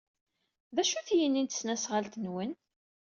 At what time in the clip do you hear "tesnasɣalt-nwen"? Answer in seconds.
1.47-2.51